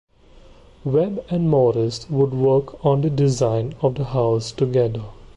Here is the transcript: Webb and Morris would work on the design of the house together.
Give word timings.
Webb 0.83 1.23
and 1.29 1.47
Morris 1.47 2.09
would 2.09 2.33
work 2.33 2.83
on 2.83 3.01
the 3.01 3.09
design 3.11 3.75
of 3.83 3.93
the 3.93 4.03
house 4.05 4.51
together. 4.51 5.03